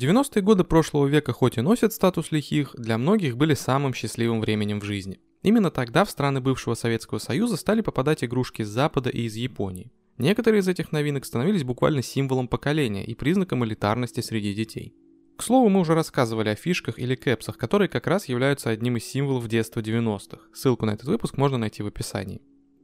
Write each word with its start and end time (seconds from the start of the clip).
90-е 0.00 0.42
годы 0.42 0.64
прошлого 0.64 1.06
века 1.06 1.32
хоть 1.32 1.58
и 1.58 1.60
носят 1.60 1.92
статус 1.92 2.32
лихих, 2.32 2.74
для 2.76 2.96
многих 2.96 3.36
были 3.36 3.54
самым 3.54 3.92
счастливым 3.92 4.40
временем 4.40 4.80
в 4.80 4.84
жизни. 4.84 5.20
Именно 5.42 5.70
тогда 5.70 6.04
в 6.04 6.10
страны 6.10 6.40
бывшего 6.40 6.74
Советского 6.74 7.18
Союза 7.18 7.56
стали 7.56 7.82
попадать 7.82 8.24
игрушки 8.24 8.62
с 8.62 8.68
Запада 8.68 9.10
и 9.10 9.22
из 9.22 9.36
Японии. 9.36 9.92
Некоторые 10.16 10.60
из 10.60 10.68
этих 10.68 10.92
новинок 10.92 11.24
становились 11.24 11.64
буквально 11.64 12.02
символом 12.02 12.48
поколения 12.48 13.04
и 13.04 13.14
признаком 13.14 13.64
элитарности 13.64 14.20
среди 14.20 14.54
детей. 14.54 14.94
К 15.36 15.42
слову, 15.42 15.70
мы 15.70 15.80
уже 15.80 15.94
рассказывали 15.94 16.50
о 16.50 16.54
фишках 16.54 16.98
или 16.98 17.14
кэпсах, 17.14 17.56
которые 17.56 17.88
как 17.88 18.06
раз 18.06 18.26
являются 18.26 18.68
одним 18.68 18.96
из 18.96 19.04
символов 19.04 19.48
детства 19.48 19.80
90-х. 19.80 20.38
Ссылку 20.52 20.84
на 20.84 20.90
этот 20.90 21.06
выпуск 21.06 21.38
можно 21.38 21.56
найти 21.56 21.82
в 21.82 21.86
описании. 21.86 22.42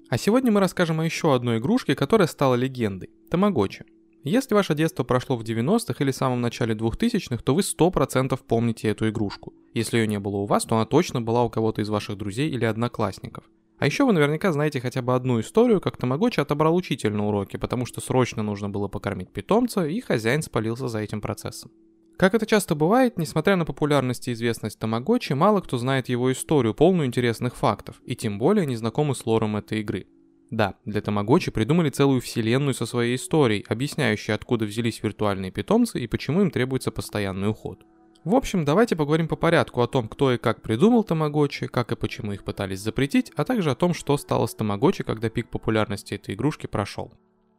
А 0.08 0.16
сегодня 0.16 0.50
мы 0.50 0.60
расскажем 0.60 1.00
о 1.00 1.04
еще 1.04 1.34
одной 1.34 1.58
игрушке, 1.58 1.94
которая 1.94 2.28
стала 2.28 2.54
легендой– 2.54 3.10
Тамагочи. 3.30 3.84
Если 4.28 4.56
ваше 4.56 4.74
детство 4.74 5.04
прошло 5.04 5.36
в 5.36 5.44
90-х 5.44 6.02
или 6.02 6.10
самом 6.10 6.40
начале 6.40 6.74
2000-х, 6.74 7.44
то 7.44 7.54
вы 7.54 7.60
100% 7.60 8.36
помните 8.44 8.88
эту 8.88 9.08
игрушку. 9.08 9.54
Если 9.72 9.98
ее 9.98 10.08
не 10.08 10.18
было 10.18 10.38
у 10.38 10.46
вас, 10.46 10.64
то 10.64 10.74
она 10.74 10.84
точно 10.84 11.22
была 11.22 11.44
у 11.44 11.48
кого-то 11.48 11.80
из 11.80 11.88
ваших 11.88 12.18
друзей 12.18 12.50
или 12.50 12.64
одноклассников. 12.64 13.44
А 13.78 13.86
еще 13.86 14.04
вы 14.04 14.12
наверняка 14.12 14.50
знаете 14.50 14.80
хотя 14.80 15.00
бы 15.00 15.14
одну 15.14 15.38
историю, 15.38 15.80
как 15.80 15.96
Тамагочи 15.96 16.40
отобрал 16.40 16.74
учитель 16.74 17.12
на 17.12 17.28
уроке, 17.28 17.56
потому 17.56 17.86
что 17.86 18.00
срочно 18.00 18.42
нужно 18.42 18.68
было 18.68 18.88
покормить 18.88 19.30
питомца, 19.30 19.86
и 19.86 20.00
хозяин 20.00 20.42
спалился 20.42 20.88
за 20.88 20.98
этим 20.98 21.20
процессом. 21.20 21.70
Как 22.16 22.34
это 22.34 22.46
часто 22.46 22.74
бывает, 22.74 23.18
несмотря 23.18 23.54
на 23.54 23.64
популярность 23.64 24.26
и 24.26 24.32
известность 24.32 24.80
Тамагочи, 24.80 25.34
мало 25.34 25.60
кто 25.60 25.78
знает 25.78 26.08
его 26.08 26.32
историю, 26.32 26.74
полную 26.74 27.06
интересных 27.06 27.54
фактов, 27.54 28.02
и 28.04 28.16
тем 28.16 28.40
более 28.40 28.66
не 28.66 28.74
знакомы 28.74 29.14
с 29.14 29.24
лором 29.24 29.56
этой 29.56 29.82
игры. 29.82 30.08
Да, 30.50 30.74
для 30.84 31.00
Тамагочи 31.00 31.50
придумали 31.50 31.90
целую 31.90 32.20
вселенную 32.20 32.74
со 32.74 32.86
своей 32.86 33.16
историей, 33.16 33.64
объясняющей, 33.68 34.32
откуда 34.32 34.64
взялись 34.64 35.02
виртуальные 35.02 35.50
питомцы 35.50 36.00
и 36.00 36.06
почему 36.06 36.42
им 36.42 36.50
требуется 36.50 36.92
постоянный 36.92 37.50
уход. 37.50 37.84
В 38.24 38.34
общем, 38.34 38.64
давайте 38.64 38.96
поговорим 38.96 39.28
по 39.28 39.36
порядку 39.36 39.82
о 39.82 39.86
том, 39.86 40.08
кто 40.08 40.32
и 40.32 40.36
как 40.36 40.62
придумал 40.62 41.04
Тамагочи, 41.04 41.68
как 41.68 41.92
и 41.92 41.96
почему 41.96 42.32
их 42.32 42.44
пытались 42.44 42.80
запретить, 42.80 43.32
а 43.36 43.44
также 43.44 43.70
о 43.70 43.76
том, 43.76 43.94
что 43.94 44.16
стало 44.16 44.46
с 44.46 44.54
Тамагочи, 44.54 45.04
когда 45.04 45.28
пик 45.28 45.48
популярности 45.48 46.14
этой 46.14 46.34
игрушки 46.34 46.66
прошел. 46.66 47.12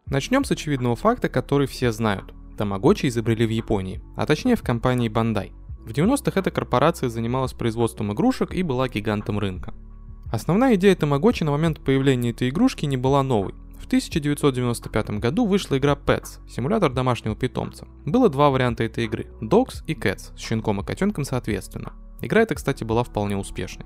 Начнем 0.07 0.43
с 0.43 0.51
очевидного 0.51 0.95
факта, 0.95 1.29
который 1.29 1.67
все 1.67 1.91
знают. 1.91 2.33
Тамагочи 2.57 3.07
изобрели 3.07 3.45
в 3.45 3.49
Японии, 3.49 4.01
а 4.15 4.25
точнее 4.25 4.55
в 4.55 4.61
компании 4.61 5.09
Bandai. 5.09 5.51
В 5.85 5.91
90-х 5.91 6.37
эта 6.37 6.51
корпорация 6.51 7.07
занималась 7.07 7.53
производством 7.53 8.11
игрушек 8.11 8.53
и 8.53 8.61
была 8.61 8.89
гигантом 8.89 9.39
рынка. 9.39 9.73
Основная 10.31 10.75
идея 10.75 10.95
Тамагочи 10.95 11.43
на 11.43 11.51
момент 11.51 11.79
появления 11.79 12.31
этой 12.31 12.49
игрушки 12.49 12.85
не 12.85 12.97
была 12.97 13.23
новой. 13.23 13.53
В 13.79 13.85
1995 13.85 15.11
году 15.11 15.45
вышла 15.45 15.77
игра 15.77 15.93
Pets, 15.93 16.39
симулятор 16.49 16.91
домашнего 16.91 17.33
питомца. 17.33 17.87
Было 18.05 18.27
два 18.27 18.49
варианта 18.49 18.83
этой 18.83 19.05
игры– 19.05 19.27
Dogs 19.41 19.85
и 19.87 19.93
Cats, 19.93 20.35
с 20.35 20.39
щенком 20.39 20.81
и 20.81 20.83
котенком 20.83 21.23
соответственно. 21.23 21.93
Игра 22.21 22.41
эта, 22.41 22.55
кстати, 22.55 22.83
была 22.83 23.03
вполне 23.03 23.37
успешной. 23.37 23.85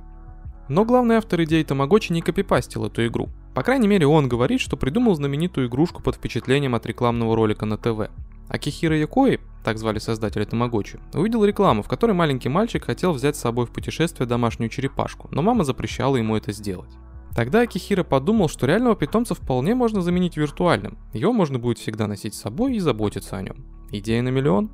Но 0.68 0.84
главный 0.84 1.18
автор 1.18 1.44
идеи 1.44 1.62
Тамагочи 1.62 2.12
не 2.12 2.22
копипастил 2.22 2.86
эту 2.86 3.06
игру. 3.06 3.30
По 3.54 3.62
крайней 3.62 3.88
мере, 3.88 4.08
он 4.08 4.28
говорит, 4.28 4.62
что 4.62 4.78
придумал 4.78 5.14
знаменитую 5.14 5.68
игрушку 5.68 6.02
под 6.02 6.16
впечатлением 6.16 6.74
от 6.74 6.88
рекламного 6.88 7.36
ролика 7.36 7.66
на 7.66 7.78
ТВ. 7.78 8.10
Акихира 8.52 8.98
Якои, 8.98 9.40
так 9.64 9.78
звали 9.78 10.00
создателя 10.00 10.46
Тамагочи, 10.46 11.00
увидел 11.14 11.46
рекламу, 11.46 11.84
в 11.84 11.88
которой 11.88 12.12
маленький 12.12 12.50
мальчик 12.50 12.84
хотел 12.84 13.14
взять 13.14 13.38
с 13.38 13.40
собой 13.40 13.66
в 13.66 13.72
путешествие 13.72 14.28
домашнюю 14.28 14.70
черепашку, 14.70 15.30
но 15.32 15.42
мама 15.42 15.64
запрещала 15.64 16.18
ему 16.18 16.36
это 16.36 16.52
сделать. 16.52 16.90
Тогда 17.34 17.62
Акихира 17.62 18.04
подумал, 18.04 18.50
что 18.50 18.68
реального 18.68 18.98
питомца 18.98 19.36
вполне 19.36 19.74
можно 19.74 20.02
заменить 20.02 20.36
виртуальным. 20.36 20.98
Его 21.14 21.32
можно 21.32 21.60
будет 21.60 21.78
всегда 21.78 22.08
носить 22.08 22.36
с 22.36 22.42
собой 22.42 22.76
и 22.76 22.80
заботиться 22.80 23.38
о 23.38 23.42
нем. 23.42 23.56
Идея 23.90 24.22
на 24.22 24.30
миллион? 24.30 24.70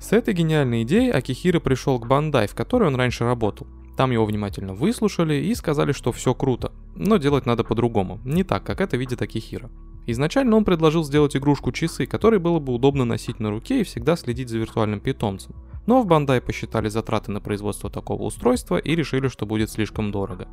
С 0.00 0.12
этой 0.12 0.34
гениальной 0.34 0.82
идеей 0.82 1.12
Акихира 1.12 1.60
пришел 1.60 2.00
к 2.00 2.08
Бандай, 2.08 2.48
в 2.48 2.56
которой 2.56 2.88
он 2.88 2.96
раньше 2.96 3.24
работал. 3.24 3.68
Там 3.96 4.10
его 4.10 4.26
внимательно 4.26 4.74
выслушали 4.74 5.34
и 5.34 5.54
сказали, 5.54 5.92
что 5.92 6.10
все 6.10 6.34
круто, 6.34 6.72
но 6.96 7.18
делать 7.18 7.46
надо 7.46 7.62
по-другому, 7.62 8.18
не 8.24 8.42
так, 8.42 8.64
как 8.64 8.80
это 8.80 8.96
видит 8.96 9.22
Акихира. 9.22 9.70
Изначально 10.10 10.56
он 10.56 10.64
предложил 10.64 11.04
сделать 11.04 11.36
игрушку-часы, 11.36 12.04
которые 12.04 12.40
было 12.40 12.58
бы 12.58 12.72
удобно 12.72 13.04
носить 13.04 13.38
на 13.38 13.50
руке 13.50 13.80
и 13.80 13.84
всегда 13.84 14.16
следить 14.16 14.48
за 14.48 14.58
виртуальным 14.58 14.98
питомцем. 14.98 15.54
Но 15.86 16.02
в 16.02 16.06
Бандай 16.06 16.40
посчитали 16.40 16.88
затраты 16.88 17.30
на 17.30 17.40
производство 17.40 17.88
такого 17.88 18.24
устройства 18.24 18.76
и 18.76 18.96
решили, 18.96 19.28
что 19.28 19.46
будет 19.46 19.70
слишком 19.70 20.10
дорого. 20.10 20.48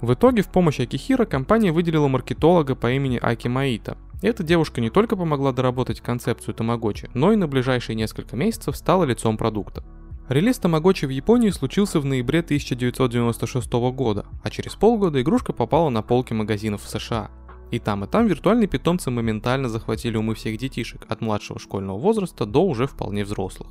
В 0.00 0.14
итоге 0.14 0.42
в 0.42 0.48
помощь 0.48 0.78
Акихира 0.78 1.24
компания 1.24 1.72
выделила 1.72 2.06
маркетолога 2.06 2.76
по 2.76 2.92
имени 2.92 3.18
Аки 3.20 3.48
Маита. 3.48 3.96
Эта 4.22 4.44
девушка 4.44 4.80
не 4.80 4.90
только 4.90 5.16
помогла 5.16 5.52
доработать 5.52 6.00
концепцию 6.00 6.54
Тамагочи, 6.54 7.10
но 7.12 7.32
и 7.32 7.36
на 7.36 7.48
ближайшие 7.48 7.96
несколько 7.96 8.36
месяцев 8.36 8.76
стала 8.76 9.02
лицом 9.02 9.36
продукта. 9.36 9.84
Релиз 10.28 10.58
Тамагочи 10.58 11.06
в 11.06 11.10
Японии 11.10 11.50
случился 11.50 11.98
в 11.98 12.04
ноябре 12.04 12.38
1996 12.38 13.72
года, 13.92 14.26
а 14.44 14.50
через 14.50 14.74
полгода 14.76 15.20
игрушка 15.20 15.52
попала 15.52 15.88
на 15.88 16.02
полки 16.02 16.32
магазинов 16.32 16.84
в 16.84 16.88
США– 16.88 17.30
и 17.72 17.78
там, 17.78 18.04
и 18.04 18.06
там 18.06 18.26
виртуальные 18.26 18.68
питомцы 18.68 19.10
моментально 19.10 19.68
захватили 19.70 20.18
умы 20.18 20.34
всех 20.34 20.58
детишек, 20.58 21.06
от 21.08 21.22
младшего 21.22 21.58
школьного 21.58 21.98
возраста 21.98 22.44
до 22.44 22.62
уже 22.64 22.86
вполне 22.86 23.24
взрослых. 23.24 23.68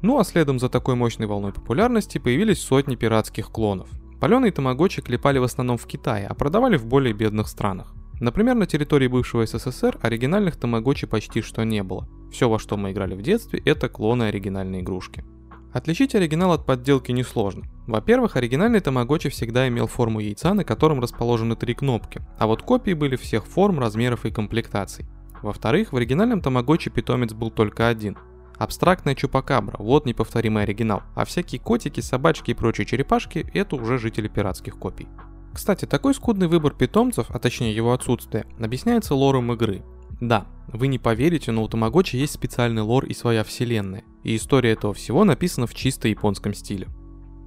Ну 0.00 0.18
а 0.18 0.24
следом 0.24 0.58
за 0.58 0.70
такой 0.70 0.94
мощной 0.94 1.28
волной 1.28 1.52
популярности 1.52 2.16
появились 2.16 2.60
сотни 2.60 2.96
пиратских 2.96 3.50
клонов. 3.50 3.88
Паленые 4.20 4.52
тамагочи 4.52 5.02
клепали 5.02 5.38
в 5.38 5.44
основном 5.44 5.76
в 5.76 5.86
Китае, 5.86 6.26
а 6.26 6.34
продавали 6.34 6.78
в 6.78 6.86
более 6.86 7.12
бедных 7.12 7.46
странах. 7.46 7.94
Например, 8.20 8.54
на 8.54 8.66
территории 8.66 9.08
бывшего 9.08 9.44
СССР 9.44 9.98
оригинальных 10.00 10.56
тамагочи 10.56 11.06
почти 11.06 11.42
что 11.42 11.62
не 11.64 11.82
было. 11.82 12.08
Все, 12.32 12.48
во 12.48 12.58
что 12.58 12.78
мы 12.78 12.92
играли 12.92 13.14
в 13.14 13.20
детстве, 13.20 13.60
это 13.64 13.90
клоны 13.90 14.24
оригинальной 14.24 14.80
игрушки. 14.80 15.24
Отличить 15.72 16.14
оригинал 16.14 16.52
от 16.52 16.64
подделки 16.64 17.12
несложно. 17.12 17.64
Во-первых, 17.86 18.36
оригинальный 18.36 18.80
Тамагочи 18.80 19.28
всегда 19.28 19.66
имел 19.66 19.88
форму 19.88 20.20
яйца, 20.20 20.54
на 20.54 20.64
котором 20.64 21.00
расположены 21.00 21.56
три 21.56 21.74
кнопки, 21.74 22.20
а 22.38 22.46
вот 22.46 22.62
копии 22.62 22.92
были 22.92 23.16
всех 23.16 23.44
форм, 23.46 23.80
размеров 23.80 24.24
и 24.24 24.30
комплектаций. 24.30 25.06
Во-вторых, 25.42 25.92
в 25.92 25.96
оригинальном 25.96 26.40
Тамагочи 26.40 26.90
питомец 26.90 27.32
был 27.32 27.50
только 27.50 27.88
один. 27.88 28.16
Абстрактная 28.56 29.16
чупакабра, 29.16 29.76
вот 29.78 30.06
неповторимый 30.06 30.62
оригинал, 30.62 31.02
а 31.16 31.24
всякие 31.24 31.60
котики, 31.60 32.00
собачки 32.00 32.52
и 32.52 32.54
прочие 32.54 32.86
черепашки– 32.86 33.44
это 33.54 33.74
уже 33.74 33.98
жители 33.98 34.28
пиратских 34.28 34.78
копий. 34.78 35.08
Кстати, 35.52 35.84
такой 35.84 36.14
скудный 36.14 36.46
выбор 36.46 36.72
питомцев, 36.72 37.26
а 37.30 37.38
точнее 37.40 37.74
его 37.74 37.92
отсутствие, 37.92 38.46
объясняется 38.60 39.16
лором 39.16 39.52
игры. 39.52 39.82
Да, 40.20 40.46
вы 40.68 40.86
не 40.86 41.00
поверите, 41.00 41.50
но 41.50 41.64
у 41.64 41.68
Тамагочи 41.68 42.14
есть 42.14 42.34
специальный 42.34 42.82
лор 42.82 43.06
и 43.06 43.14
своя 43.14 43.42
вселенная, 43.42 44.04
и 44.22 44.36
история 44.36 44.70
этого 44.70 44.94
всего 44.94 45.24
написана 45.24 45.66
в 45.66 45.74
чисто 45.74 46.06
японском 46.06 46.54
стиле. 46.54 46.86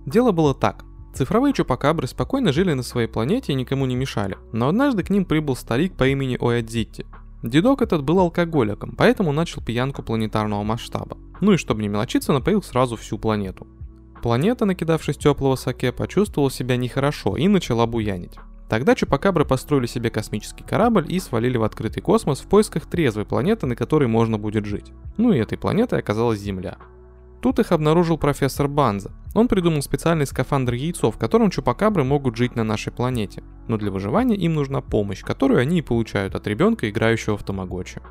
Дело 0.06 0.32
было 0.32 0.54
так. 0.54 0.86
Цифровые 1.14 1.54
чупакабры 1.54 2.08
спокойно 2.08 2.52
жили 2.52 2.74
на 2.74 2.84
своей 2.84 3.08
планете 3.08 3.54
и 3.54 3.56
никому 3.56 3.86
не 3.86 3.96
мешали, 3.96 4.38
но 4.52 4.68
однажды 4.68 5.04
к 5.04 5.10
ним 5.10 5.26
прибыл 5.26 5.56
старик 5.56 5.96
по 5.96 6.08
имени 6.08 6.38
Оядзитти. 6.40 7.06
Дедок 7.42 7.82
этот 7.82 8.04
был 8.04 8.20
алкоголиком, 8.20 8.96
поэтому 8.98 9.32
начал 9.32 9.64
пьянку 9.64 10.04
планетарного 10.04 10.64
масштаба. 10.64 11.18
Ну 11.42 11.54
и 11.54 11.58
чтобы 11.58 11.82
не 11.82 11.88
мелочиться, 11.88 12.34
напоил 12.34 12.62
сразу 12.62 12.96
всю 12.98 13.18
планету. 13.18 13.68
Планета, 14.22 14.66
накидавшись 14.66 15.18
теплого 15.18 15.56
саке, 15.56 15.92
почувствовала 15.92 16.50
себя 16.50 16.78
нехорошо 16.78 17.38
и 17.38 17.48
начала 17.48 17.86
буянить. 17.86 18.40
Тогда 18.68 18.96
чупакабры 18.96 19.46
построили 19.46 19.86
себе 19.86 20.10
космический 20.10 20.64
корабль 20.64 21.06
и 21.08 21.20
свалили 21.20 21.58
в 21.58 21.64
открытый 21.64 22.02
космос 22.02 22.40
в 22.40 22.48
поисках 22.48 22.88
трезвой 22.88 23.26
планеты, 23.26 23.68
на 23.68 23.76
которой 23.76 24.08
можно 24.08 24.40
будет 24.40 24.66
жить. 24.66 24.92
Ну 25.18 25.32
и 25.32 25.38
этой 25.38 25.58
планетой 25.58 26.00
оказалась 26.00 26.40
Земля. 26.40 26.78
Тут 27.46 27.60
их 27.60 27.72
обнаружил 27.72 28.18
профессор 28.18 28.68
Банза. 28.68 29.12
Он 29.36 29.48
придумал 29.48 29.84
специальный 29.84 30.26
скафандр 30.26 30.74
яйцо, 30.74 31.12
в 31.12 31.20
котором 31.20 31.52
чупакабры 31.52 32.04
могут 32.04 32.36
жить 32.38 32.56
на 32.56 32.64
нашей 32.64 32.92
планете. 32.92 33.44
Но 33.68 33.78
для 33.78 33.92
выживания 33.92 34.36
им 34.36 34.56
нужна 34.56 34.82
помощь, 34.82 35.22
которую 35.24 35.60
они 35.60 35.78
и 35.78 35.84
получают 35.84 36.34
от 36.34 36.48
ребенка, 36.48 36.90
играющего 36.90 37.38
в 37.38 37.44
Тамагочи. 37.44 38.02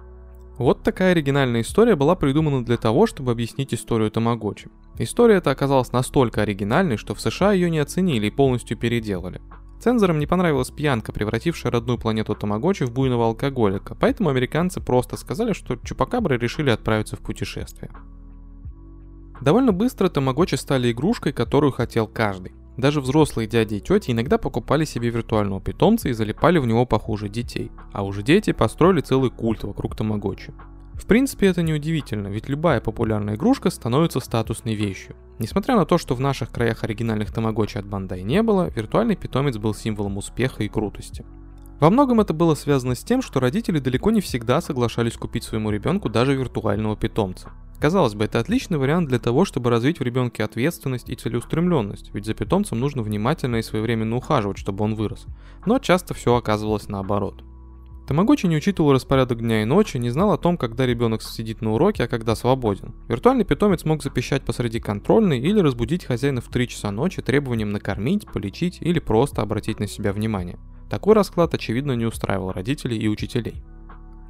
Вот 0.57 0.85
такая 0.85 1.11
оригинальная 1.11 1.63
история 1.63 1.97
была 1.97 2.15
придумана 2.15 2.65
для 2.65 2.77
того, 2.77 3.09
чтобы 3.09 3.33
объяснить 3.33 3.75
историю 3.75 4.13
Тамагочи. 4.13 4.69
История 4.99 5.39
эта 5.39 5.51
оказалась 5.51 5.91
настолько 5.91 6.43
оригинальной, 6.43 6.97
что 6.97 7.17
в 7.17 7.21
США 7.21 7.55
ее 7.55 7.71
не 7.71 7.81
оценили 7.81 8.29
и 8.29 8.31
полностью 8.31 8.77
переделали. 8.77 9.43
Цензорам 9.81 10.21
не 10.21 10.29
понравилась 10.29 10.71
пьянка, 10.71 11.11
превратившая 11.11 11.73
родную 11.73 11.99
планету 11.99 12.37
Тамагочи 12.37 12.85
в 12.85 12.93
буйного 12.93 13.27
алкоголика, 13.27 13.97
поэтому 13.97 14.29
американцы 14.29 14.81
просто 14.81 15.17
сказали, 15.17 15.55
что 15.55 15.75
чупакабры 15.75 16.39
решили 16.39 16.71
отправиться 16.71 17.17
в 17.17 17.19
путешествие. 17.19 17.91
Довольно 19.45 19.73
быстро 19.73 20.09
тамагочи 20.09 20.55
стали 20.55 20.91
игрушкой, 20.91 21.35
которую 21.35 21.71
хотел 21.71 22.07
каждый. 22.07 22.53
Даже 22.79 23.03
взрослые 23.03 23.47
дяди 23.47 23.75
и 23.75 23.81
тети 23.81 24.11
иногда 24.11 24.39
покупали 24.39 24.87
себе 24.87 25.11
виртуального 25.11 25.61
питомца 25.61 26.09
и 26.09 26.15
залипали 26.15 26.57
в 26.57 26.67
него 26.67 26.87
похуже 26.87 27.29
детей. 27.29 27.71
А 27.93 28.07
уже 28.07 28.23
дети 28.23 28.55
построили 28.55 29.03
целый 29.03 29.31
культ 29.31 29.63
вокруг 29.65 29.97
тамагочи. 29.97 30.55
В 30.95 31.05
принципе, 31.05 31.49
это 31.49 31.63
неудивительно, 31.63 32.29
ведь 32.29 32.49
любая 32.49 32.81
популярная 32.81 33.35
игрушка 33.35 33.69
становится 33.69 34.19
статусной 34.19 34.77
вещью. 34.77 35.15
Несмотря 35.39 35.77
на 35.77 35.85
то, 35.85 35.99
что 35.99 36.15
в 36.15 36.21
наших 36.21 36.51
краях 36.51 36.83
оригинальных 36.83 37.31
тамагочи 37.31 37.77
от 37.77 37.85
Бандай 37.85 38.23
не 38.23 38.43
было, 38.43 38.71
виртуальный 38.71 39.15
питомец 39.15 39.59
был 39.59 39.75
символом 39.75 40.17
успеха 40.17 40.63
и 40.63 40.69
крутости. 40.69 41.23
Во 41.81 41.91
многом 41.91 42.19
это 42.21 42.33
было 42.33 42.55
связано 42.55 42.95
с 42.95 43.05
тем, 43.05 43.21
что 43.21 43.41
родители 43.41 43.79
далеко 43.79 44.11
не 44.11 44.23
всегда 44.23 44.63
соглашались 44.63 45.19
купить 45.19 45.45
своему 45.45 45.71
ребенку 45.71 46.09
даже 46.09 46.35
виртуального 46.35 46.97
питомца. 46.97 47.51
Казалось 47.81 48.15
бы, 48.15 48.25
это 48.25 48.39
отличный 48.39 48.79
вариант 48.79 49.09
для 49.09 49.19
того, 49.19 49.45
чтобы 49.45 49.71
развить 49.71 50.01
в 50.01 50.03
ребенке 50.03 50.43
ответственность 50.43 51.11
и 51.11 51.17
целеустремленность, 51.17 52.11
ведь 52.15 52.25
за 52.25 52.35
питомцем 52.35 52.81
нужно 52.81 53.03
внимательно 53.03 53.57
и 53.57 53.63
своевременно 53.63 54.17
ухаживать, 54.17 54.59
чтобы 54.59 54.85
он 54.85 54.95
вырос. 54.95 55.27
Но 55.67 55.79
часто 55.79 56.15
все 56.15 56.35
оказывалось 56.35 56.89
наоборот. 56.89 57.45
Тамагочи 58.07 58.47
не 58.47 58.57
учитывал 58.57 58.93
распорядок 58.93 59.39
дня 59.41 59.63
и 59.63 59.65
ночи, 59.65 59.97
не 59.97 60.11
знал 60.11 60.33
о 60.33 60.39
том, 60.39 60.59
когда 60.59 60.85
ребенок 60.85 61.23
сидит 61.23 61.63
на 61.63 61.73
уроке, 61.73 62.05
а 62.05 62.09
когда 62.09 62.35
свободен. 62.35 62.95
Виртуальный 63.09 63.47
питомец 63.47 63.85
мог 63.85 64.03
запищать 64.03 64.43
посреди 64.43 64.79
контрольной 64.79 65.41
или 65.41 65.61
разбудить 65.61 66.05
хозяина 66.05 66.43
в 66.43 66.49
3 66.49 66.69
часа 66.69 66.91
ночи 66.91 67.23
требованием 67.23 67.73
накормить, 67.73 68.27
полечить 68.31 68.79
или 68.83 68.99
просто 68.99 69.41
обратить 69.41 69.81
на 69.81 69.87
себя 69.87 70.13
внимание. 70.13 70.59
Такой 70.91 71.15
расклад, 71.15 71.55
очевидно, 71.55 71.93
не 71.93 72.05
устраивал 72.05 72.53
родителей 72.53 72.99
и 72.99 73.09
учителей. 73.09 73.65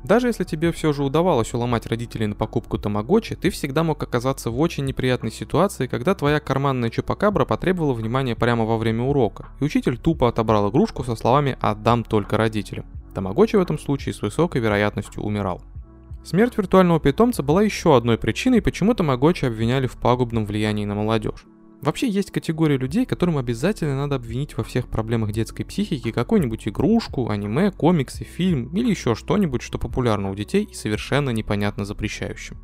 Даже 0.05 0.27
если 0.27 0.45
тебе 0.45 0.71
все 0.71 0.93
же 0.93 1.03
удавалось 1.03 1.55
уломать 1.55 1.87
родителей 1.87 2.27
на 2.27 2.35
покупку 2.35 2.77
тамагочи, 2.77 3.37
ты 3.37 3.49
всегда 3.49 3.83
мог 3.83 4.03
оказаться 4.03 4.51
в 4.51 4.61
очень 4.61 4.85
неприятной 4.85 5.33
ситуации, 5.33 5.87
когда 5.87 6.15
твоя 6.15 6.41
карманная 6.41 6.91
чупакабра 6.91 7.47
потребовала 7.47 7.95
внимания 7.95 8.37
прямо 8.37 8.67
во 8.67 8.77
время 8.77 9.05
урока, 9.05 9.47
и 9.61 9.65
учитель 9.65 9.97
тупо 9.97 10.29
отобрал 10.29 10.69
игрушку 10.69 11.05
со 11.05 11.17
словами 11.17 11.57
«отдам 11.59 12.05
только 12.05 12.37
родителям». 12.37 12.85
Тамагочи 13.15 13.57
в 13.57 13.61
этом 13.61 13.79
случае 13.79 14.13
с 14.13 14.21
высокой 14.21 14.61
вероятностью 14.61 15.23
умирал. 15.23 15.63
Смерть 16.23 16.59
виртуального 16.59 17.01
питомца 17.01 17.43
была 17.43 17.63
еще 17.63 17.97
одной 17.97 18.19
причиной, 18.19 18.61
почему 18.61 18.93
Тамагочи 18.93 19.47
обвиняли 19.47 19.87
в 19.87 19.97
пагубном 19.97 20.45
влиянии 20.45 20.85
на 20.85 20.95
молодежь. 20.95 21.47
Вообще 21.85 22.09
есть 22.09 22.31
категория 22.31 22.79
людей, 22.79 23.05
которым 23.05 23.37
обязательно 23.37 23.95
надо 23.95 24.15
обвинить 24.15 24.57
во 24.57 24.65
всех 24.65 24.89
проблемах 24.89 25.33
детской 25.33 25.65
психики 25.65 26.13
какую-нибудь 26.13 26.67
игрушку, 26.67 27.29
аниме, 27.29 27.71
комиксы, 27.73 28.25
фильм 28.25 28.75
или 28.75 28.89
еще 28.89 29.15
что-нибудь, 29.15 29.61
что 29.61 29.77
популярно 29.77 30.31
у 30.31 30.35
детей 30.35 30.65
и 30.65 30.73
совершенно 30.73 31.29
непонятно 31.29 31.85
запрещающим. 31.85 32.57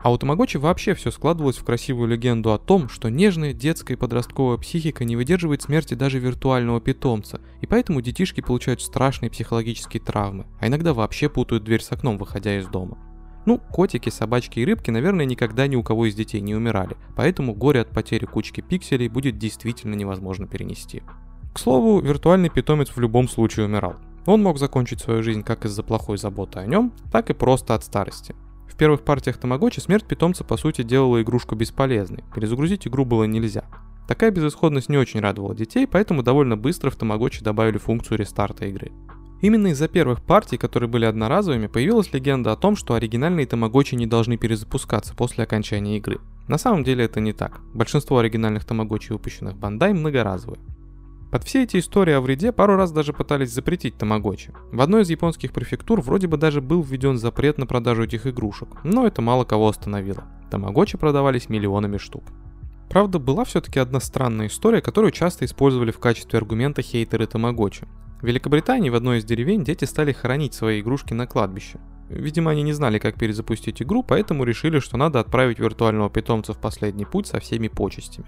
А 0.00 0.12
у 0.12 0.16
Тамагочи 0.16 0.58
вообще 0.58 0.94
все 0.94 1.10
складывалось 1.10 1.56
в 1.56 1.64
красивую 1.64 2.06
легенду 2.06 2.52
о 2.52 2.58
том, 2.58 2.88
что 2.88 3.08
нежная 3.08 3.52
детская 3.52 3.94
и 3.94 3.96
подростковая 3.96 4.58
психика 4.58 5.04
не 5.04 5.16
выдерживает 5.16 5.62
смерти 5.62 5.94
даже 5.94 6.20
виртуального 6.20 6.80
питомца, 6.80 7.40
и 7.60 7.66
поэтому 7.66 8.00
детишки 8.00 8.42
получают 8.42 8.80
страшные 8.80 9.28
психологические 9.28 10.00
травмы, 10.00 10.46
а 10.60 10.68
иногда 10.68 10.94
вообще 10.94 11.28
путают 11.28 11.64
дверь 11.64 11.82
с 11.82 11.90
окном, 11.90 12.16
выходя 12.16 12.56
из 12.56 12.68
дома. 12.68 12.96
Ну, 13.48 13.56
котики, 13.58 14.10
собачки 14.10 14.60
и 14.60 14.64
рыбки, 14.66 14.90
наверное, 14.90 15.24
никогда 15.24 15.66
ни 15.66 15.74
у 15.74 15.82
кого 15.82 16.04
из 16.04 16.14
детей 16.14 16.42
не 16.42 16.54
умирали, 16.54 16.98
поэтому 17.16 17.54
горе 17.54 17.80
от 17.80 17.88
потери 17.88 18.26
кучки 18.26 18.60
пикселей 18.60 19.08
будет 19.08 19.38
действительно 19.38 19.94
невозможно 19.94 20.46
перенести. 20.46 21.02
К 21.54 21.58
слову, 21.58 22.00
виртуальный 22.00 22.50
питомец 22.50 22.90
в 22.90 23.00
любом 23.00 23.26
случае 23.26 23.64
умирал. 23.64 23.96
Он 24.26 24.42
мог 24.42 24.58
закончить 24.58 25.00
свою 25.00 25.22
жизнь 25.22 25.42
как 25.42 25.64
из-за 25.64 25.82
плохой 25.82 26.18
заботы 26.18 26.58
о 26.58 26.66
нем, 26.66 26.92
так 27.10 27.30
и 27.30 27.32
просто 27.32 27.74
от 27.74 27.82
старости 27.84 28.34
первых 28.78 29.02
партиях 29.02 29.36
Тамагочи 29.36 29.80
смерть 29.80 30.06
питомца 30.06 30.44
по 30.44 30.56
сути 30.56 30.82
делала 30.82 31.20
игрушку 31.20 31.56
бесполезной, 31.56 32.24
перезагрузить 32.34 32.86
игру 32.86 33.04
было 33.04 33.24
нельзя. 33.24 33.64
Такая 34.06 34.30
безысходность 34.30 34.88
не 34.88 34.96
очень 34.96 35.20
радовала 35.20 35.54
детей, 35.54 35.86
поэтому 35.86 36.22
довольно 36.22 36.56
быстро 36.56 36.88
в 36.90 36.96
Тамагочи 36.96 37.44
добавили 37.44 37.76
функцию 37.76 38.18
рестарта 38.18 38.64
игры. 38.66 38.92
Именно 39.40 39.68
из-за 39.68 39.86
первых 39.86 40.20
партий, 40.20 40.56
которые 40.56 40.88
были 40.88 41.04
одноразовыми, 41.04 41.68
появилась 41.68 42.12
легенда 42.12 42.52
о 42.52 42.56
том, 42.56 42.74
что 42.74 42.94
оригинальные 42.94 43.46
тамагочи 43.46 43.94
не 43.94 44.06
должны 44.06 44.36
перезапускаться 44.36 45.14
после 45.14 45.44
окончания 45.44 45.96
игры. 45.96 46.18
На 46.48 46.58
самом 46.58 46.82
деле 46.82 47.04
это 47.04 47.20
не 47.20 47.32
так. 47.32 47.60
Большинство 47.72 48.18
оригинальных 48.18 48.64
тамагочи, 48.64 49.12
выпущенных 49.12 49.56
Бандай, 49.56 49.92
многоразовые. 49.92 50.60
Под 51.30 51.44
все 51.44 51.64
эти 51.64 51.78
истории 51.78 52.14
о 52.14 52.22
вреде 52.22 52.52
пару 52.52 52.76
раз 52.76 52.90
даже 52.90 53.12
пытались 53.12 53.52
запретить 53.52 53.98
тамагочи. 53.98 54.52
В 54.72 54.80
одной 54.80 55.02
из 55.02 55.10
японских 55.10 55.52
префектур 55.52 56.00
вроде 56.00 56.26
бы 56.26 56.38
даже 56.38 56.62
был 56.62 56.82
введен 56.82 57.18
запрет 57.18 57.58
на 57.58 57.66
продажу 57.66 58.04
этих 58.04 58.26
игрушек, 58.26 58.68
но 58.82 59.06
это 59.06 59.20
мало 59.20 59.44
кого 59.44 59.68
остановило. 59.68 60.24
Тамагочи 60.50 60.96
продавались 60.96 61.50
миллионами 61.50 61.98
штук. 61.98 62.24
Правда, 62.88 63.18
была 63.18 63.44
все-таки 63.44 63.78
одна 63.78 64.00
странная 64.00 64.46
история, 64.46 64.80
которую 64.80 65.12
часто 65.12 65.44
использовали 65.44 65.90
в 65.90 65.98
качестве 65.98 66.38
аргумента 66.38 66.80
хейтеры 66.80 67.26
Тамагочи. 67.26 67.86
В 68.20 68.26
Великобритании 68.26 68.90
в 68.90 68.96
одной 68.96 69.18
из 69.18 69.24
деревень 69.24 69.62
дети 69.62 69.84
стали 69.84 70.12
хоронить 70.12 70.52
свои 70.52 70.80
игрушки 70.80 71.14
на 71.14 71.28
кладбище. 71.28 71.78
Видимо, 72.08 72.50
они 72.50 72.62
не 72.62 72.72
знали, 72.72 72.98
как 72.98 73.16
перезапустить 73.16 73.80
игру, 73.80 74.02
поэтому 74.02 74.44
решили, 74.44 74.80
что 74.80 74.96
надо 74.96 75.20
отправить 75.20 75.60
виртуального 75.60 76.10
питомца 76.10 76.52
в 76.52 76.58
последний 76.58 77.04
путь 77.04 77.28
со 77.28 77.38
всеми 77.38 77.68
почестями. 77.68 78.26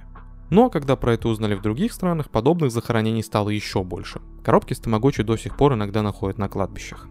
Но 0.49 0.71
когда 0.71 0.95
про 0.95 1.15
это 1.15 1.29
узнали 1.29 1.55
в 1.55 1.63
других 1.63 1.93
странах, 1.93 2.31
подобных 2.31 2.71
захоронений 2.71 3.23
стало 3.23 3.51
еще 3.51 3.83
больше. 3.83 4.21
Коробки 4.45 4.75
с 4.75 4.79
тамагочи 4.79 5.23
до 5.23 5.37
сих 5.37 5.57
пор 5.57 5.75
иногда 5.75 6.03
находят 6.03 6.39
на 6.39 6.49
кладбищах. 6.49 7.09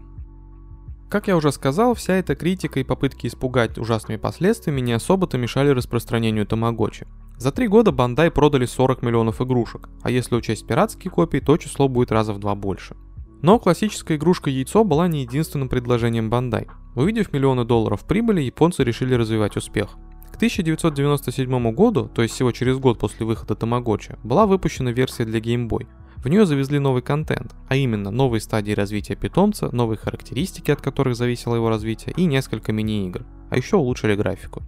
Как 1.10 1.26
я 1.26 1.36
уже 1.36 1.50
сказал, 1.50 1.94
вся 1.94 2.14
эта 2.14 2.36
критика 2.36 2.80
и 2.80 2.84
попытки 2.84 3.26
испугать 3.26 3.78
ужасными 3.78 4.16
последствиями 4.16 4.80
не 4.80 4.92
особо-то 4.92 5.38
мешали 5.38 5.70
распространению 5.70 6.46
тамагочи. 6.46 7.06
За 7.40 7.50
три 7.50 7.66
года 7.66 7.90
Бандай 7.90 8.30
продали 8.30 8.66
40 8.66 9.02
миллионов 9.02 9.40
игрушек, 9.40 9.88
а 10.02 10.10
если 10.12 10.36
учесть 10.36 10.66
пиратские 10.66 11.10
копии, 11.10 11.38
то 11.38 11.56
число 11.56 11.88
будет 11.88 12.12
раза 12.12 12.32
в 12.32 12.38
два 12.38 12.54
больше. 12.54 12.94
Но 13.42 13.58
классическая 13.58 14.16
игрушка 14.16 14.50
яйцо 14.50 14.84
была 14.84 15.08
не 15.08 15.22
единственным 15.22 15.68
предложением 15.68 16.30
Бандай. 16.30 16.68
Увидев 16.94 17.32
миллионы 17.32 17.64
долларов 17.64 18.06
прибыли, 18.06 18.42
японцы 18.42 18.84
решили 18.84 19.14
развивать 19.14 19.56
успех. 19.56 19.96
1997 20.40 21.72
году, 21.72 22.08
то 22.08 22.22
есть 22.22 22.32
всего 22.32 22.50
через 22.50 22.78
год 22.78 22.98
после 22.98 23.26
выхода 23.26 23.54
Тамагочи, 23.54 24.16
была 24.22 24.46
выпущена 24.46 24.90
версия 24.90 25.26
для 25.26 25.38
Game 25.38 25.68
Boy. 25.68 25.86
В 26.16 26.28
нее 26.28 26.46
завезли 26.46 26.78
новый 26.78 27.02
контент, 27.02 27.54
а 27.68 27.76
именно 27.76 28.10
новые 28.10 28.40
стадии 28.40 28.72
развития 28.72 29.16
питомца, 29.16 29.68
новые 29.70 29.98
характеристики, 29.98 30.70
от 30.70 30.80
которых 30.80 31.14
зависело 31.14 31.56
его 31.56 31.68
развитие, 31.68 32.14
и 32.16 32.24
несколько 32.24 32.72
мини-игр. 32.72 33.26
А 33.50 33.56
еще 33.58 33.76
улучшили 33.76 34.14
графику. 34.14 34.62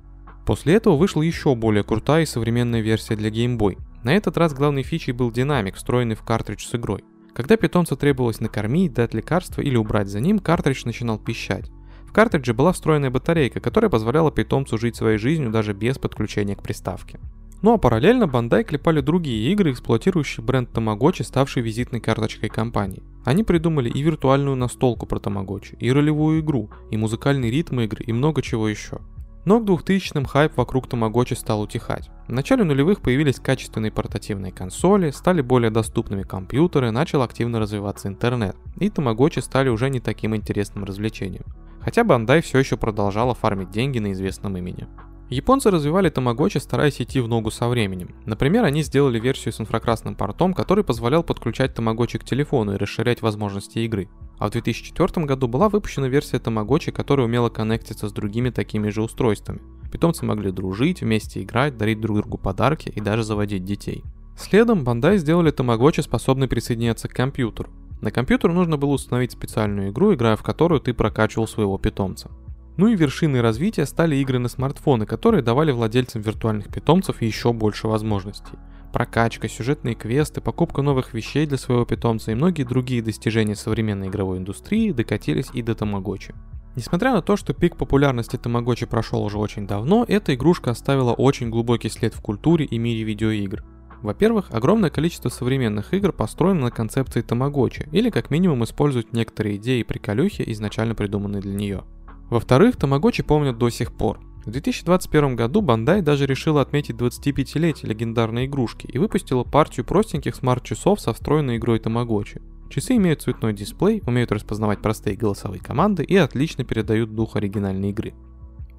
После 0.47 0.75
этого 0.75 0.97
вышла 0.97 1.23
еще 1.23 1.55
более 1.55 1.85
крутая 1.85 2.23
и 2.23 2.27
современная 2.27 2.81
версия 2.81 3.17
для 3.17 3.31
Game 3.31 3.57
Boy. 3.57 3.79
На 4.03 4.15
этот 4.15 4.37
раз 4.37 4.53
главной 4.53 4.83
фичей 4.83 5.13
был 5.13 5.31
динамик, 5.31 5.77
встроенный 5.77 6.17
в 6.17 6.23
картридж 6.23 6.67
с 6.67 6.75
игрой. 6.75 7.05
Когда 7.33 7.57
питомца 7.57 7.97
требовалось 7.97 8.41
накормить, 8.41 8.93
дать 8.93 9.15
лекарство 9.15 9.63
или 9.63 9.77
убрать 9.77 10.09
за 10.09 10.21
ним, 10.21 10.39
картридж 10.39 10.83
начинал 10.85 11.19
пищать. 11.19 11.71
В 12.05 12.13
картридже 12.13 12.53
была 12.53 12.73
встроенная 12.73 13.11
батарейка, 13.11 13.61
которая 13.61 13.91
позволяла 13.91 14.31
питомцу 14.31 14.77
жить 14.77 14.97
своей 14.97 15.17
жизнью 15.17 15.51
даже 15.51 15.73
без 15.73 15.99
подключения 15.99 16.57
к 16.57 16.63
приставке. 16.63 17.19
Ну 17.63 17.75
а 17.75 17.79
параллельно 17.79 18.25
Bandai 18.25 18.65
клепали 18.65 19.01
другие 19.01 19.53
игры, 19.53 19.71
эксплуатирующие 19.71 20.45
бренд 20.45 20.77
Tamagotchi, 20.77 21.23
ставший 21.23 21.63
визитной 21.63 22.01
карточкой 22.01 22.49
компании. 22.49 23.05
Они 23.25 23.45
придумали 23.45 23.89
и 23.89 24.03
виртуальную 24.03 24.57
настолку 24.57 25.07
про 25.07 25.21
Tamagotchi, 25.21 25.77
и 25.79 25.93
ролевую 25.93 26.41
игру, 26.41 26.71
и 26.91 26.97
музыкальный 26.97 27.51
ритм 27.51 27.81
игры, 27.81 28.05
и 28.05 28.13
много 28.13 28.43
чего 28.43 28.69
еще. 28.69 28.99
Но 29.45 29.61
к 29.61 29.65
2000-м 29.65 30.25
хайп 30.25 30.57
вокруг 30.57 30.89
Тамагочи 30.89 31.35
стал 31.35 31.63
утихать. 31.63 32.11
В 32.29 32.33
начале 32.33 32.63
нулевых 32.65 33.01
появились 33.01 33.41
качественные 33.41 33.91
портативные 33.91 34.53
консоли, 34.53 35.11
стали 35.11 35.43
более 35.43 35.71
доступными 35.71 36.23
компьютеры, 36.23 36.93
начал 36.93 37.23
активно 37.23 37.59
развиваться 37.59 38.09
интернет, 38.09 38.57
и 38.79 38.89
Тамагочи 38.89 39.41
стали 39.41 39.69
уже 39.69 39.91
не 39.91 40.01
таким 40.01 40.37
интересным 40.37 40.85
развлечением. 40.85 41.45
Хотя 41.81 42.05
Бандай 42.05 42.41
все 42.41 42.59
еще 42.59 42.77
продолжала 42.77 43.35
фармить 43.35 43.71
деньги 43.71 43.99
на 43.99 44.13
известном 44.13 44.57
имени. 44.57 44.87
Японцы 45.29 45.71
развивали 45.71 46.11
Тамагочи, 46.11 46.59
стараясь 46.59 47.01
идти 47.01 47.19
в 47.19 47.27
ногу 47.27 47.51
со 47.51 47.67
временем. 47.67 48.15
Например, 48.27 48.65
они 48.65 48.83
сделали 48.83 49.19
версию 49.19 49.55
с 49.55 49.61
инфракрасным 49.61 50.15
портом, 50.15 50.53
который 50.53 50.85
позволял 50.85 51.23
подключать 51.25 51.75
Тамагочи 51.75 52.19
к 52.19 52.25
телефону 52.25 52.75
и 52.75 52.77
расширять 52.77 53.23
возможности 53.23 53.79
игры. 53.79 54.09
А 54.43 54.49
в 54.49 54.51
2004 54.51 55.25
году 55.25 55.47
была 55.47 55.69
выпущена 55.69 56.09
версия 56.09 56.41
Тамагочи, 56.41 56.91
которая 56.91 57.29
умела 57.29 57.49
коннектиться 57.49 58.09
с 58.09 58.13
другими 58.13 58.51
такими 58.51 58.89
же 58.89 59.01
устройствами. 59.01 59.61
Питомцы 59.93 60.25
могли 60.25 60.51
дружить, 60.51 61.01
вместе 61.01 61.43
играть, 61.43 61.79
дарить 61.79 62.01
друг 62.01 62.17
другу 62.17 62.39
подарки 62.39 62.89
и 62.89 63.01
даже 63.01 63.23
заводить 63.23 63.65
детей. 63.65 64.03
Следом 64.37 64.83
Бандай 64.83 65.19
сделали 65.19 65.53
Тамагочи, 65.53 66.01
способный 66.01 66.49
присоединяться 66.49 67.07
к 67.07 67.13
компьютеру. 67.13 67.71
На 68.01 68.11
компьютер 68.11 68.53
нужно 68.53 68.77
было 68.77 68.95
установить 68.95 69.31
специальную 69.31 69.91
игру, 69.91 70.13
играя 70.13 70.35
в 70.35 70.43
которую 70.43 70.81
ты 70.81 70.93
прокачивал 70.93 71.47
своего 71.47 71.79
питомца. 71.79 72.29
Ну 72.77 72.89
и 72.89 72.97
вершиной 72.97 73.43
развития 73.43 73.87
стали 73.87 74.17
игры 74.17 74.41
на 74.41 74.49
смартфоны, 74.49 75.07
которые 75.07 75.45
давали 75.45 75.71
владельцам 75.71 76.21
виртуальных 76.21 76.67
питомцев 76.67 77.23
еще 77.23 77.53
больше 77.53 77.87
возможностей. 77.87 78.59
Прокачка, 78.93 79.49
сюжетные 79.49 79.95
квесты, 79.95 80.43
покупка 80.43 80.83
новых 80.83 81.15
вещей 81.15 81.47
для 81.47 81.57
своего 81.57 81.87
питомца 81.87 82.31
и 82.31 82.35
многие 82.35 82.65
другие 82.65 83.03
достижения 83.03 83.57
современной 83.57 84.09
игровой 84.09 84.39
индустрии 84.39 84.93
докатились 84.93 85.49
и 85.55 85.63
до 85.63 85.75
Тамагочи. 85.75 86.35
Несмотря 86.77 87.13
на 87.13 87.23
то, 87.23 87.37
что 87.37 87.55
пик 87.55 87.77
популярности 87.77 88.37
Тамагочи 88.37 88.87
прошел 88.87 89.23
уже 89.23 89.39
очень 89.39 89.67
давно, 89.67 90.05
эта 90.07 90.35
игрушка 90.35 90.71
оставила 90.71 91.13
очень 91.13 91.49
глубокий 91.49 91.89
след 91.89 92.15
в 92.15 92.21
культуре 92.21 92.67
и 92.67 92.79
мире 92.79 93.03
видеоигр. 93.05 93.65
Во-первых, 94.03 94.49
огромное 94.51 94.91
количество 94.91 95.29
современных 95.31 95.95
игр 95.95 96.13
построено 96.13 96.63
на 96.63 96.71
концепции 96.71 97.23
Тамагочи, 97.23 97.89
или 97.93 98.11
как 98.11 98.31
минимум 98.31 98.65
используют 98.65 99.13
некоторые 99.13 99.57
идеи 99.57 99.81
и 99.81 99.85
приколюхи, 99.85 100.45
изначально 100.49 100.95
придуманные 100.95 101.41
для 101.41 101.55
нее. 101.55 101.85
Во-вторых, 102.29 102.77
Тамагочи 102.77 103.23
помнят 103.23 103.59
до 103.59 103.71
сих 103.71 103.93
пор. 103.93 104.21
В 104.45 104.51
2021 104.51 105.37
году 105.37 105.63
Bandai 105.63 106.03
даже 106.03 106.27
решила 106.27 106.63
отметить 106.63 106.97
25-летие 106.97 107.87
легендарной 107.87 108.47
игрушки 108.47 108.89
и 108.89 108.99
выпустила 108.99 109.45
партию 109.45 109.87
простеньких 109.87 110.35
смарт-часов 110.35 111.01
со 111.01 111.13
встроенной 111.13 111.59
игрой 111.59 111.79
Тамагочи. 111.79 112.43
Часы 112.69 112.97
имеют 112.97 113.23
цветной 113.23 113.53
дисплей, 113.53 114.03
умеют 114.05 114.33
распознавать 114.33 114.83
простые 114.83 115.15
голосовые 115.15 115.61
команды 115.61 116.03
и 116.03 116.17
отлично 116.17 116.65
передают 116.65 117.15
дух 117.15 117.37
оригинальной 117.37 117.91
игры. 117.91 118.15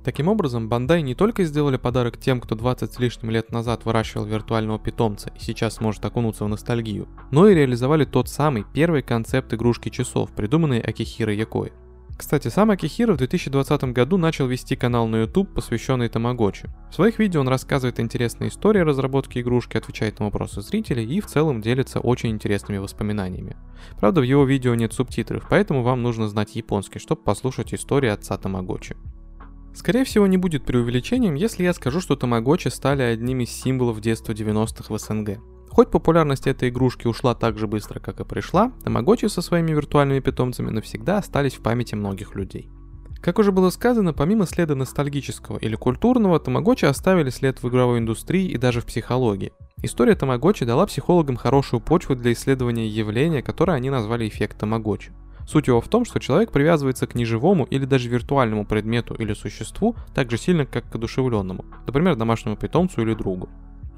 Таким 0.04 0.28
образом, 0.28 0.68
Бандай 0.68 1.02
не 1.02 1.16
только 1.16 1.46
сделали 1.46 1.78
подарок 1.78 2.18
тем, 2.18 2.42
кто 2.42 2.56
20 2.56 2.92
с 2.92 3.00
лишним 3.00 3.30
лет 3.30 3.54
назад 3.54 3.86
выращивал 3.86 4.26
виртуального 4.26 4.80
питомца 4.80 5.32
и 5.40 5.42
сейчас 5.42 5.76
сможет 5.76 6.04
окунуться 6.04 6.44
в 6.44 6.50
ностальгию, 6.50 7.08
но 7.32 7.48
и 7.48 7.56
реализовали 7.56 8.04
тот 8.04 8.28
самый 8.28 8.66
первый 8.74 9.02
концепт 9.02 9.54
игрушки 9.54 9.88
часов, 9.88 10.32
придуманный 10.32 10.82
Акихиро 10.82 11.34
Якой. 11.34 11.72
Кстати, 12.16 12.48
сам 12.48 12.70
Акихиро 12.70 13.14
в 13.14 13.18
2020 13.18 13.84
году 13.86 14.18
начал 14.18 14.48
вести 14.48 14.76
канал 14.76 15.08
на 15.08 15.22
YouTube, 15.22 15.54
посвященный 15.54 16.10
Тамагочи. 16.10 16.70
В 16.92 16.96
своих 16.96 17.18
видео 17.20 17.42
он 17.42 17.48
рассказывает 17.48 18.00
интересные 18.00 18.50
истории 18.50 18.80
разработки 18.80 19.40
игрушки, 19.40 19.78
отвечает 19.78 20.20
на 20.20 20.26
вопросы 20.26 20.62
зрителей 20.62 21.06
и 21.06 21.22
в 21.22 21.26
целом 21.26 21.62
делится 21.62 22.00
очень 22.00 22.30
интересными 22.30 22.78
воспоминаниями. 22.78 23.58
Правда, 24.00 24.22
в 24.22 24.26
его 24.26 24.46
видео 24.46 24.76
нет 24.76 24.94
субтитров, 24.94 25.48
поэтому 25.50 25.82
вам 25.82 26.04
нужно 26.04 26.28
знать 26.28 26.56
японский, 26.56 27.00
чтобы 27.00 27.24
послушать 27.24 27.74
истории 27.74 28.10
отца 28.10 28.38
Тамагочи. 28.38 28.96
Скорее 29.74 30.06
всего, 30.06 30.28
не 30.28 30.38
будет 30.38 30.66
преувеличением, 30.66 31.34
если 31.34 31.64
я 31.64 31.74
скажу, 31.74 32.00
что 32.00 32.16
тамагочи 32.16 32.68
стали 32.68 33.02
одним 33.02 33.40
из 33.40 33.50
символов 33.50 34.02
детства 34.02 34.34
90-х 34.34 34.94
в 34.94 35.00
СНГ. 35.00 35.40
Хоть 35.74 35.90
популярность 35.90 36.46
этой 36.46 36.70
игрушки 36.70 37.08
ушла 37.08 37.34
так 37.34 37.58
же 37.58 37.66
быстро, 37.66 38.00
как 38.00 38.20
и 38.20 38.24
пришла, 38.24 38.72
тамагочи 38.84 39.26
со 39.26 39.42
своими 39.42 39.72
виртуальными 39.72 40.20
питомцами 40.20 40.70
навсегда 40.70 41.18
остались 41.18 41.56
в 41.56 41.62
памяти 41.64 41.96
многих 41.96 42.36
людей. 42.36 42.70
Как 43.24 43.40
уже 43.40 43.52
было 43.52 43.72
сказано, 43.72 44.14
помимо 44.14 44.46
следа 44.46 44.76
ностальгического 44.76 45.58
или 45.58 45.76
культурного, 45.76 46.40
тамагочи 46.40 46.86
оставили 46.86 47.32
след 47.32 47.64
в 47.64 47.68
игровой 47.70 47.98
индустрии 47.98 48.50
и 48.50 48.58
даже 48.60 48.82
в 48.82 48.86
психологии. 48.86 49.52
История 49.82 50.14
тамагочи 50.14 50.64
дала 50.64 50.86
психологам 50.86 51.38
хорошую 51.38 51.80
почву 51.80 52.16
для 52.16 52.34
исследования 52.34 52.88
явления, 52.88 53.42
которое 53.42 53.74
они 53.74 53.90
назвали 53.90 54.28
эффект 54.28 54.60
тамагочи. 54.60 55.12
Суть 55.48 55.70
его 55.70 55.82
в 55.82 55.88
том, 55.88 56.06
что 56.06 56.20
человек 56.20 56.52
привязывается 56.52 57.08
к 57.08 57.16
неживому 57.16 57.64
или 57.64 57.86
даже 57.86 58.10
виртуальному 58.10 58.68
предмету 58.68 59.16
или 59.16 59.34
существу 59.34 59.96
так 60.14 60.30
же 60.30 60.38
сильно, 60.38 60.68
как 60.68 60.88
к 60.92 60.94
одушевленному, 60.94 61.66
например, 61.88 62.16
домашнему 62.16 62.58
питомцу 62.58 63.02
или 63.02 63.16
другу. 63.16 63.50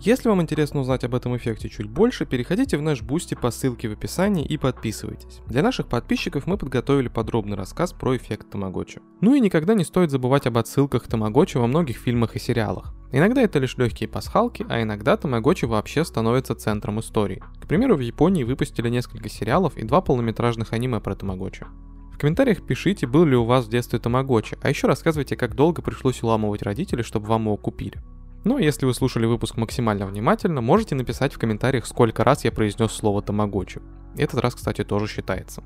Если 0.01 0.29
вам 0.29 0.41
интересно 0.41 0.81
узнать 0.81 1.03
об 1.03 1.15
этом 1.15 1.35
эффекте 1.35 1.69
чуть 1.69 1.89
больше, 1.89 2.25
переходите 2.25 2.77
в 2.77 2.81
наш 2.81 3.01
Boosty 3.01 3.34
по 3.33 3.49
ссылке 3.49 3.89
в 3.89 3.93
описании 3.93 4.45
и 4.45 4.57
подписывайтесь. 4.57 5.39
Для 5.47 5.63
наших 5.63 5.87
подписчиков 5.87 6.45
мы 6.45 6.57
подготовили 6.57 7.07
подробный 7.07 7.57
рассказ 7.57 7.93
про 7.93 8.15
эффект 8.15 8.49
Тамагочи. 8.51 9.01
Ну 9.21 9.33
и 9.33 9.39
никогда 9.39 9.73
не 9.73 9.83
стоит 9.83 10.11
забывать 10.11 10.45
об 10.45 10.57
отсылках 10.57 11.07
Тамагочи 11.07 11.57
во 11.57 11.65
многих 11.65 11.97
фильмах 11.97 12.35
и 12.35 12.39
сериалах. 12.39 12.93
Иногда 13.11 13.41
это 13.41 13.59
лишь 13.59 13.77
легкие 13.77 14.09
пасхалки, 14.09 14.65
а 14.69 14.81
иногда 14.81 15.15
Тамагочи 15.15 15.65
вообще 15.65 16.03
становится 16.03 16.53
центром 16.53 16.99
истории. 16.99 17.41
К 17.61 17.67
примеру, 17.67 17.95
в 17.95 18.01
Японии 18.01 18.43
выпустили 18.43 18.89
несколько 18.89 19.29
сериалов 19.29 19.77
и 19.77 19.83
два 19.83 20.01
полнометражных 20.01 20.73
аниме 20.73 20.99
про 20.99 21.15
Тамагочи. 21.15 21.65
В 22.13 22.17
комментариях 22.17 22.65
пишите, 22.65 23.07
был 23.07 23.25
ли 23.25 23.35
у 23.35 23.43
вас 23.43 23.65
в 23.65 23.69
детстве 23.69 23.99
Тамагочи, 23.99 24.57
а 24.61 24.69
еще 24.69 24.87
рассказывайте, 24.87 25.35
как 25.35 25.55
долго 25.55 25.81
пришлось 25.81 26.21
уламывать 26.23 26.61
родителей, 26.61 27.03
чтобы 27.03 27.27
вам 27.27 27.43
его 27.43 27.57
купили. 27.57 28.01
Ну, 28.45 28.59
если 28.59 28.85
вы 28.85 28.93
слушали 28.93 29.25
выпуск 29.25 29.57
максимально 29.57 30.05
внимательно, 30.05 30.61
можете 30.61 30.93
написать 30.93 31.33
в 31.33 31.39
комментариях, 31.39 31.87
сколько 31.87 32.23
раз 32.23 32.45
я 32.45 32.51
произнес 32.51 32.91
слово 32.91 33.23
тамагочи. 33.23 33.81
Этот 34.15 34.39
раз, 34.39 34.53
кстати, 34.53 34.83
тоже 34.83 35.07
считается. 35.07 35.63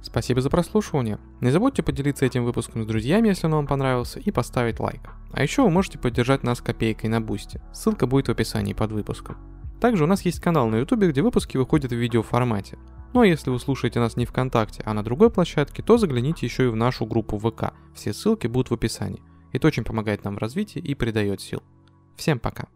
Спасибо 0.00 0.40
за 0.40 0.48
прослушивание. 0.48 1.18
Не 1.40 1.50
забудьте 1.50 1.82
поделиться 1.82 2.24
этим 2.24 2.44
выпуском 2.44 2.84
с 2.84 2.86
друзьями, 2.86 3.26
если 3.26 3.46
он 3.46 3.54
вам 3.54 3.66
понравился, 3.66 4.20
и 4.20 4.30
поставить 4.30 4.78
лайк. 4.78 5.00
А 5.32 5.42
еще 5.42 5.62
вы 5.62 5.70
можете 5.70 5.98
поддержать 5.98 6.44
нас 6.44 6.60
копейкой 6.60 7.10
на 7.10 7.20
бусте. 7.20 7.60
Ссылка 7.72 8.06
будет 8.06 8.28
в 8.28 8.30
описании 8.30 8.72
под 8.72 8.92
выпуском. 8.92 9.36
Также 9.80 10.04
у 10.04 10.06
нас 10.06 10.22
есть 10.22 10.38
канал 10.38 10.68
на 10.68 10.76
ютубе, 10.76 11.08
где 11.08 11.22
выпуски 11.22 11.56
выходят 11.56 11.90
в 11.90 11.96
видеоформате. 11.96 12.78
Ну 13.14 13.22
а 13.22 13.26
если 13.26 13.50
вы 13.50 13.58
слушаете 13.58 13.98
нас 13.98 14.16
не 14.16 14.26
ВКонтакте, 14.26 14.84
а 14.86 14.94
на 14.94 15.02
другой 15.02 15.30
площадке, 15.30 15.82
то 15.82 15.98
загляните 15.98 16.46
еще 16.46 16.66
и 16.66 16.68
в 16.68 16.76
нашу 16.76 17.04
группу 17.04 17.36
ВК. 17.36 17.72
Все 17.94 18.12
ссылки 18.12 18.46
будут 18.46 18.70
в 18.70 18.74
описании. 18.74 19.22
Это 19.52 19.66
очень 19.66 19.82
помогает 19.82 20.22
нам 20.22 20.36
в 20.36 20.38
развитии 20.38 20.78
и 20.78 20.94
придает 20.94 21.40
сил. 21.40 21.64
Всем 22.16 22.38
пока. 22.38 22.68